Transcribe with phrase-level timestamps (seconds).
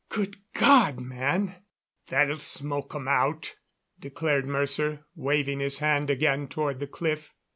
[0.09, 1.57] "Good God, man"
[2.09, 3.55] "That'll smoke 'em out,"
[3.99, 7.35] declared Mercer, waving his hand again toward the cliff.